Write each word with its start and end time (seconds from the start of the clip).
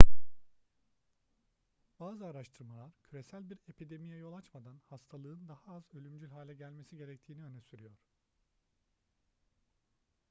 bazı 1.99 2.25
araştırmalar 2.25 2.91
küresel 3.03 3.49
bir 3.49 3.59
epidemiye 3.69 4.17
yol 4.17 4.33
açmadan 4.33 4.81
hastalığın 4.89 5.47
daha 5.47 5.75
az 5.75 5.83
ölümcül 5.93 6.29
hale 6.29 6.53
gelmesi 6.53 6.97
gerektiğini 6.97 7.43
öne 7.43 7.61
sürüyor 7.61 7.97